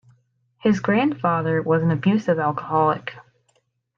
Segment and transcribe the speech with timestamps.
[0.57, 3.13] His grandfather was an abusive alcoholic.